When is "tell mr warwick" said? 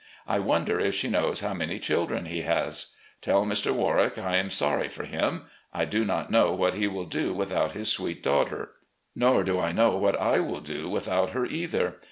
3.21-4.17